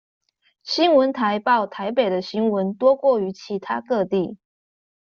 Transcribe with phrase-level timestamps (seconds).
[0.63, 4.39] 新聞台報台北的新聞多過於其他各地